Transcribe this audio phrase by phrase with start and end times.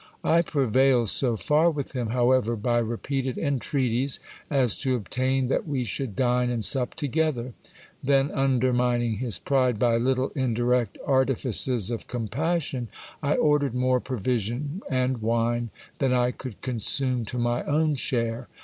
[0.23, 5.67] I prevailed so far with him, however, by repeated en treaties, as to obtain that
[5.67, 7.53] we should dine and sup together:
[8.03, 12.87] then, undermining his pride by little indirect artifices of compassion,
[13.21, 15.69] I ordered more provision and wine
[15.99, 18.47] than I could consume to my own share.